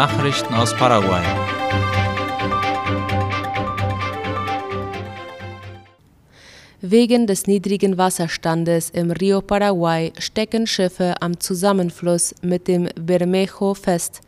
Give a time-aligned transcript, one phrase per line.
[0.00, 1.22] Nachrichten aus Paraguay.
[6.80, 14.22] Wegen des niedrigen Wasserstandes im Rio Paraguay stecken Schiffe am Zusammenfluss mit dem Bermejo fest.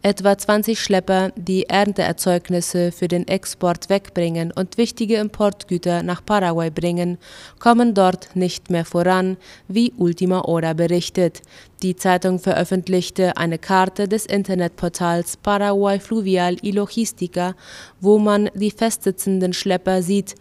[0.00, 7.18] Etwa 20 Schlepper, die Ernteerzeugnisse für den Export wegbringen und wichtige Importgüter nach Paraguay bringen,
[7.58, 11.42] kommen dort nicht mehr voran, wie Ultima Hora berichtet.
[11.82, 17.56] Die Zeitung veröffentlichte eine Karte des Internetportals Paraguay Fluvial y Logistica,
[18.00, 20.36] wo man die festsitzenden Schlepper sieht,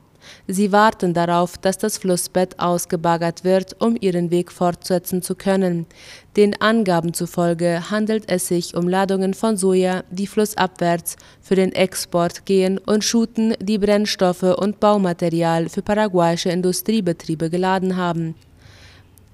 [0.48, 5.86] Sie warten darauf, dass das Flussbett ausgebaggert wird, um ihren Weg fortsetzen zu können.
[6.36, 12.46] Den Angaben zufolge handelt es sich um Ladungen von Soja, die flussabwärts für den Export
[12.46, 18.36] gehen und Schuten, die Brennstoffe und Baumaterial für paraguayische Industriebetriebe geladen haben.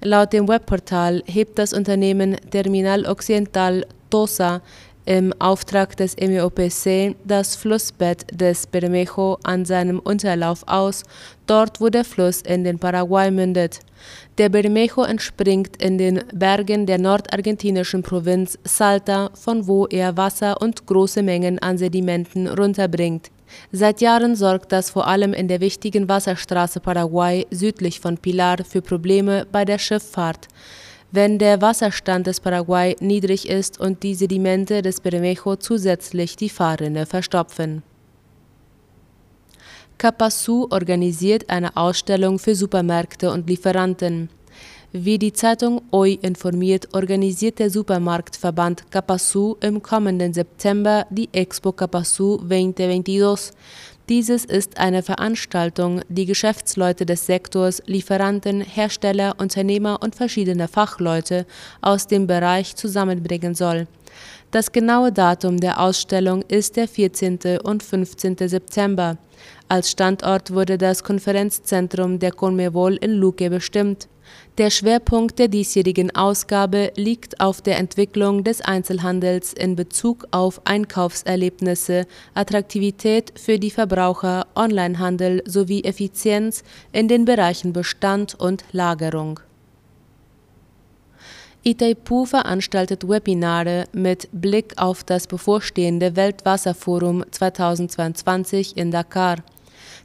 [0.02, 4.60] Laut dem Webportal hebt das Unternehmen Terminal Occidental TOSA
[5.06, 11.02] im Auftrag des MEOPC das Flussbett des Bermejo an seinem Unterlauf aus,
[11.46, 13.80] dort wo der Fluss in den Paraguay mündet.
[14.38, 20.86] Der Bermejo entspringt in den Bergen der nordargentinischen Provinz Salta, von wo er Wasser und
[20.86, 23.30] große Mengen an Sedimenten runterbringt.
[23.70, 28.82] Seit Jahren sorgt das vor allem in der wichtigen Wasserstraße Paraguay südlich von Pilar für
[28.82, 30.48] Probleme bei der Schifffahrt
[31.14, 37.06] wenn der Wasserstand des Paraguay niedrig ist und die Sedimente des Bermejo zusätzlich die Fahrrinne
[37.06, 37.84] verstopfen.
[39.96, 44.28] Capasu organisiert eine Ausstellung für Supermärkte und Lieferanten.
[44.90, 52.38] Wie die Zeitung OI informiert, organisiert der Supermarktverband Capasu im kommenden September die Expo Capasu
[52.38, 53.54] 2022,
[54.08, 61.46] dieses ist eine Veranstaltung, die Geschäftsleute des Sektors, Lieferanten, Hersteller, Unternehmer und verschiedene Fachleute
[61.80, 63.86] aus dem Bereich zusammenbringen soll.
[64.50, 67.58] Das genaue Datum der Ausstellung ist der 14.
[67.64, 68.36] und 15.
[68.46, 69.16] September.
[69.74, 74.06] Als Standort wurde das Konferenzzentrum der Conmebol in Luque bestimmt.
[74.56, 82.06] Der Schwerpunkt der diesjährigen Ausgabe liegt auf der Entwicklung des Einzelhandels in Bezug auf Einkaufserlebnisse,
[82.34, 89.40] Attraktivität für die Verbraucher, Onlinehandel sowie Effizienz in den Bereichen Bestand und Lagerung.
[91.64, 99.38] Itaipu veranstaltet Webinare mit Blick auf das bevorstehende Weltwasserforum 2022 in Dakar.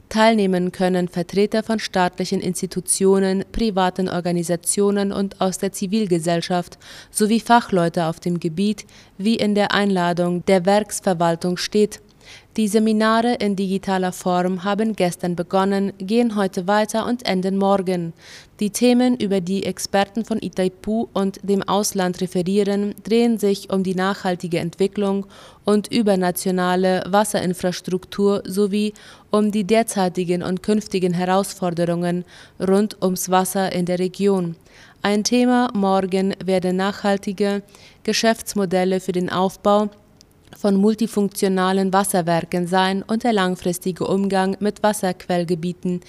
[0.08, 6.78] Teilnehmen können Vertreter von staatlichen Institutionen, privaten Organisationen und aus der Zivilgesellschaft
[7.10, 8.86] sowie Fachleute auf dem Gebiet,
[9.18, 12.00] wie in der Einladung der Werksverwaltung steht
[12.56, 18.12] die Seminare in digitaler Form haben gestern begonnen, gehen heute weiter und enden morgen.
[18.58, 23.94] Die Themen, über die Experten von Itaipu und dem Ausland referieren, drehen sich um die
[23.94, 25.26] nachhaltige Entwicklung
[25.64, 28.94] und übernationale Wasserinfrastruktur sowie
[29.30, 32.24] um die derzeitigen und künftigen Herausforderungen
[32.58, 34.56] rund ums Wasser in der Region.
[35.02, 37.62] Ein Thema morgen werden nachhaltige
[38.02, 39.88] Geschäftsmodelle für den Aufbau
[40.56, 46.00] von multifunktionalen Wasserwerken sein und der langfristige Umgang mit Wasserquellgebieten.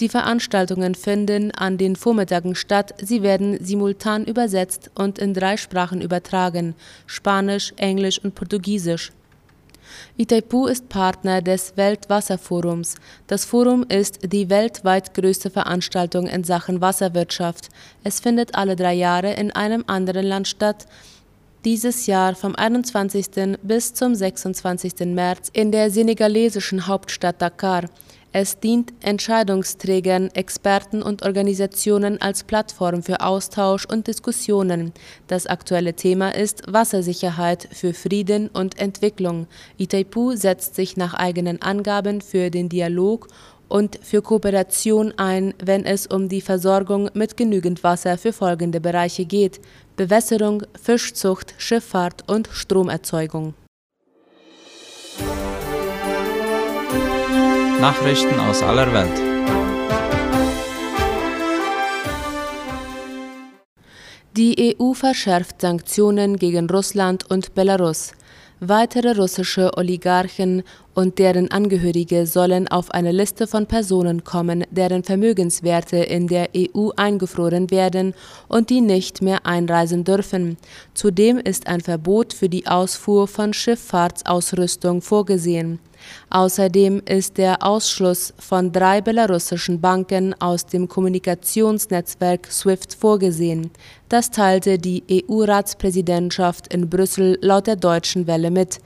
[0.00, 2.94] Die Veranstaltungen finden an den Vormittagen statt.
[3.00, 6.74] Sie werden simultan übersetzt und in drei Sprachen übertragen:
[7.06, 9.12] Spanisch, Englisch und Portugiesisch.
[10.16, 12.94] Itaipu ist Partner des Weltwasserforums.
[13.26, 17.68] Das Forum ist die weltweit größte Veranstaltung in Sachen Wasserwirtschaft.
[18.04, 20.86] Es findet alle drei Jahre in einem anderen Land statt
[21.64, 23.58] dieses Jahr vom 21.
[23.62, 25.06] bis zum 26.
[25.06, 27.84] März in der senegalesischen Hauptstadt Dakar.
[28.32, 34.92] Es dient Entscheidungsträgern, Experten und Organisationen als Plattform für Austausch und Diskussionen.
[35.26, 39.48] Das aktuelle Thema ist Wassersicherheit für Frieden und Entwicklung.
[39.78, 43.26] Itaipu setzt sich nach eigenen Angaben für den Dialog
[43.68, 49.24] und für Kooperation ein, wenn es um die Versorgung mit genügend Wasser für folgende Bereiche
[49.24, 49.60] geht
[50.00, 53.52] Bewässerung, Fischzucht, Schifffahrt und Stromerzeugung.
[57.82, 59.18] Nachrichten aus aller Welt.
[64.38, 68.12] Die EU verschärft Sanktionen gegen Russland und Belarus.
[68.60, 70.62] Weitere russische Oligarchen
[70.94, 76.90] und deren Angehörige sollen auf eine Liste von Personen kommen, deren Vermögenswerte in der EU
[76.96, 78.14] eingefroren werden
[78.48, 80.56] und die nicht mehr einreisen dürfen.
[80.94, 85.78] Zudem ist ein Verbot für die Ausfuhr von Schifffahrtsausrüstung vorgesehen.
[86.30, 93.70] Außerdem ist der Ausschluss von drei belarussischen Banken aus dem Kommunikationsnetzwerk SWIFT vorgesehen.
[94.08, 98.78] Das teilte die EU-Ratspräsidentschaft in Brüssel laut der Deutschen Welle mit.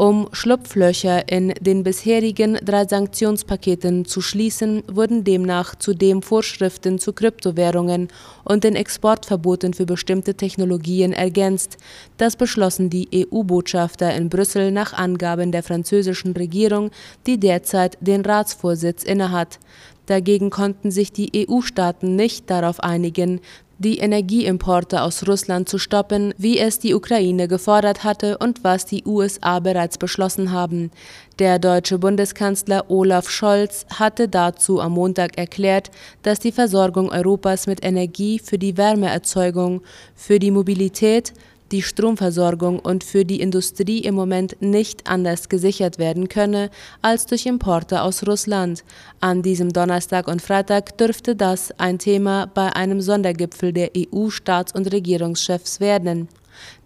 [0.00, 8.08] Um Schlupflöcher in den bisherigen drei Sanktionspaketen zu schließen, wurden demnach zudem Vorschriften zu Kryptowährungen
[8.42, 11.76] und den Exportverboten für bestimmte Technologien ergänzt.
[12.16, 16.90] Das beschlossen die EU-Botschafter in Brüssel nach Angaben der französischen Regierung,
[17.26, 19.58] die derzeit den Ratsvorsitz innehat.
[20.06, 23.42] Dagegen konnten sich die EU-Staaten nicht darauf einigen,
[23.80, 29.04] die Energieimporte aus Russland zu stoppen, wie es die Ukraine gefordert hatte und was die
[29.06, 30.90] USA bereits beschlossen haben.
[31.38, 35.90] Der deutsche Bundeskanzler Olaf Scholz hatte dazu am Montag erklärt,
[36.22, 39.80] dass die Versorgung Europas mit Energie für die Wärmeerzeugung,
[40.14, 41.32] für die Mobilität,
[41.72, 46.70] die Stromversorgung und für die Industrie im Moment nicht anders gesichert werden könne
[47.02, 48.84] als durch Importe aus Russland.
[49.20, 54.92] An diesem Donnerstag und Freitag dürfte das ein Thema bei einem Sondergipfel der EU-Staats- und
[54.92, 56.28] Regierungschefs werden.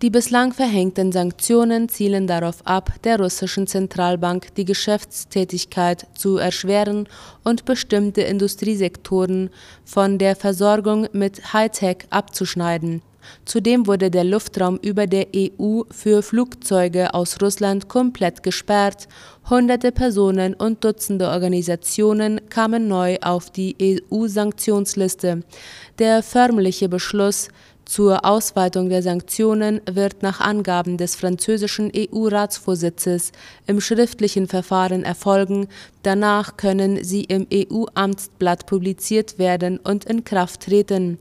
[0.02, 7.08] Die bislang verhängten Sanktionen zielen darauf ab, der russischen Zentralbank die Geschäftstätigkeit zu erschweren
[7.42, 9.50] und bestimmte Industriesektoren
[9.84, 13.02] von der Versorgung mit Hightech abzuschneiden.
[13.44, 19.08] Zudem wurde der Luftraum über der EU für Flugzeuge aus Russland komplett gesperrt.
[19.48, 23.76] Hunderte Personen und Dutzende Organisationen kamen neu auf die
[24.10, 25.42] EU-Sanktionsliste.
[25.98, 27.48] Der förmliche Beschluss
[27.84, 33.32] zur Ausweitung der Sanktionen wird nach Angaben des französischen EU-Ratsvorsitzes
[33.66, 35.68] im schriftlichen Verfahren erfolgen.
[36.02, 41.18] Danach können sie im EU-Amtsblatt publiziert werden und in Kraft treten.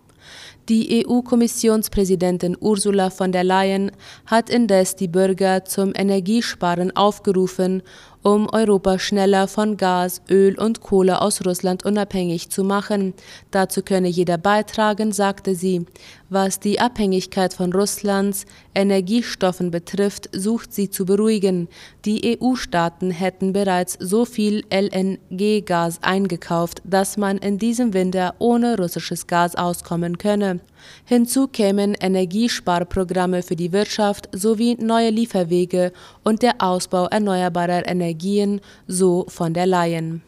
[0.69, 3.92] Die EU-Kommissionspräsidentin Ursula von der Leyen
[4.25, 7.83] hat indes die Bürger zum Energiesparen aufgerufen
[8.24, 13.13] um Europa schneller von Gas, Öl und Kohle aus Russland unabhängig zu machen.
[13.51, 15.86] Dazu könne jeder beitragen, sagte sie.
[16.30, 21.68] Was die Abhängigkeit von Russlands Energiestoffen betrifft, sucht sie zu beruhigen.
[22.06, 29.27] Die EU-Staaten hätten bereits so viel LNG-Gas eingekauft, dass man in diesem Winter ohne russisches
[29.27, 30.52] Gas auskommen könne.
[31.05, 39.25] Hinzu kämen Energiesparprogramme für die Wirtschaft sowie neue Lieferwege und der Ausbau erneuerbarer Energien, so
[39.29, 40.23] von der Leyen.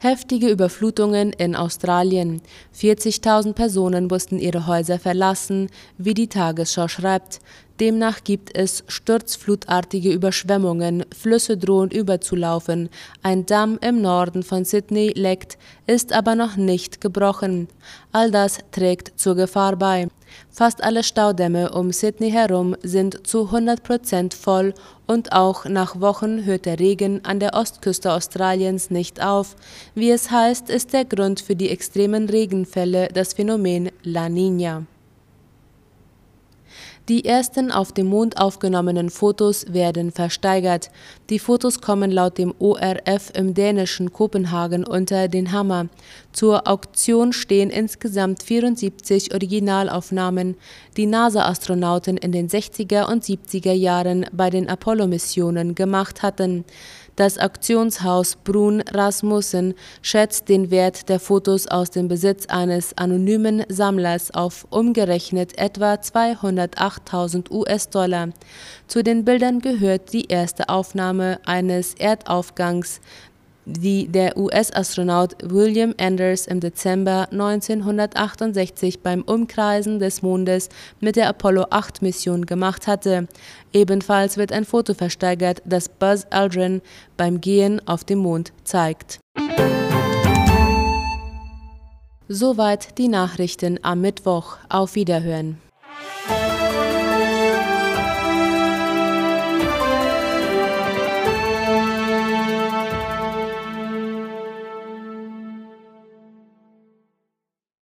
[0.00, 2.40] Heftige Überflutungen in Australien.
[2.72, 7.40] 40.000 Personen mussten ihre Häuser verlassen, wie die Tagesschau schreibt.
[7.80, 12.90] Demnach gibt es sturzflutartige Überschwemmungen, Flüsse drohen überzulaufen,
[13.24, 15.58] ein Damm im Norden von Sydney leckt,
[15.88, 17.66] ist aber noch nicht gebrochen.
[18.12, 20.06] All das trägt zur Gefahr bei.
[20.50, 24.74] Fast alle Staudämme um Sydney herum sind zu 100 Prozent voll
[25.06, 29.56] und auch nach Wochen hört der Regen an der Ostküste Australiens nicht auf.
[29.94, 34.84] Wie es heißt, ist der Grund für die extremen Regenfälle das Phänomen La Niña.
[37.08, 40.90] Die ersten auf dem Mond aufgenommenen Fotos werden versteigert.
[41.30, 45.88] Die Fotos kommen laut dem ORF im dänischen Kopenhagen unter den Hammer.
[46.32, 50.56] Zur Auktion stehen insgesamt 74 Originalaufnahmen,
[50.98, 56.66] die NASA-Astronauten in den 60er und 70er Jahren bei den Apollo-Missionen gemacht hatten.
[57.18, 64.32] Das Auktionshaus Brun Rasmussen schätzt den Wert der Fotos aus dem Besitz eines anonymen Sammlers
[64.32, 68.28] auf umgerechnet etwa 208.000 US-Dollar.
[68.86, 73.00] Zu den Bildern gehört die erste Aufnahme eines Erdaufgangs
[73.68, 80.70] die der US-Astronaut William Anders im Dezember 1968 beim Umkreisen des Mondes
[81.00, 83.28] mit der Apollo-8-Mission gemacht hatte.
[83.72, 86.80] Ebenfalls wird ein Foto versteigert, das Buzz Aldrin
[87.16, 89.20] beim Gehen auf dem Mond zeigt.
[92.28, 94.58] Soweit die Nachrichten am Mittwoch.
[94.68, 95.58] Auf Wiederhören.